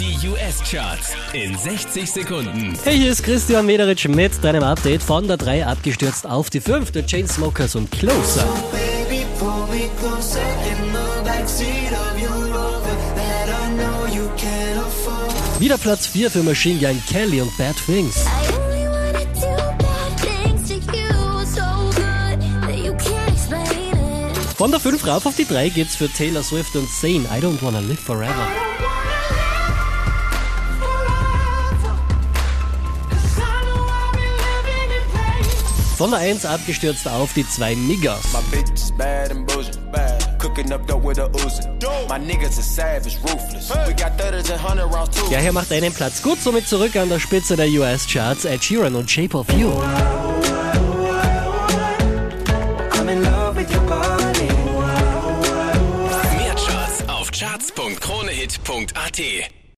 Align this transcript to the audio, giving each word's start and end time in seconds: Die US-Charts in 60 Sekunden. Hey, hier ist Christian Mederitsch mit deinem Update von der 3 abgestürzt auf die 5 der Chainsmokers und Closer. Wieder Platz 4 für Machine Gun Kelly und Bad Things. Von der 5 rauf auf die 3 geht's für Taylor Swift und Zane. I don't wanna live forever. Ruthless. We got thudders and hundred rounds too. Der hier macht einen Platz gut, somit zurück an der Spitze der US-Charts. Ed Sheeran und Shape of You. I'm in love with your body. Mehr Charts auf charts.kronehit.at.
Die 0.00 0.28
US-Charts 0.28 1.12
in 1.34 1.58
60 1.58 2.10
Sekunden. 2.10 2.74
Hey, 2.84 2.96
hier 2.96 3.12
ist 3.12 3.22
Christian 3.22 3.66
Mederitsch 3.66 4.08
mit 4.08 4.32
deinem 4.42 4.62
Update 4.62 5.02
von 5.02 5.28
der 5.28 5.36
3 5.36 5.66
abgestürzt 5.66 6.26
auf 6.26 6.48
die 6.48 6.62
5 6.62 6.90
der 6.90 7.04
Chainsmokers 7.04 7.74
und 7.74 7.90
Closer. 7.90 8.48
Wieder 15.58 15.76
Platz 15.76 16.06
4 16.06 16.30
für 16.30 16.42
Machine 16.44 16.80
Gun 16.80 17.02
Kelly 17.06 17.42
und 17.42 17.54
Bad 17.58 17.76
Things. 17.84 18.24
Von 24.56 24.70
der 24.70 24.80
5 24.80 25.06
rauf 25.06 25.26
auf 25.26 25.36
die 25.36 25.46
3 25.46 25.68
geht's 25.68 25.96
für 25.96 26.08
Taylor 26.08 26.42
Swift 26.42 26.74
und 26.74 26.88
Zane. 26.88 27.26
I 27.36 27.42
don't 27.42 27.60
wanna 27.60 27.80
live 27.80 28.00
forever. 28.00 28.48
Ruthless. 43.22 43.70
We 43.86 43.92
got 43.92 44.18
thudders 44.18 44.48
and 44.50 44.58
hundred 44.58 44.86
rounds 44.86 45.14
too. 45.14 45.28
Der 45.28 45.40
hier 45.40 45.52
macht 45.52 45.70
einen 45.72 45.92
Platz 45.92 46.22
gut, 46.22 46.40
somit 46.40 46.66
zurück 46.66 46.96
an 46.96 47.10
der 47.10 47.20
Spitze 47.20 47.54
der 47.54 47.68
US-Charts. 47.68 48.46
Ed 48.46 48.64
Sheeran 48.64 48.94
und 48.94 49.10
Shape 49.10 49.36
of 49.36 49.46
You. 49.52 49.72
I'm 52.92 53.08
in 53.08 53.22
love 53.22 53.56
with 53.56 53.70
your 53.70 53.82
body. 53.82 54.48
Mehr 56.38 56.54
Charts 56.54 57.06
auf 57.08 57.30
charts.kronehit.at. 57.30 59.59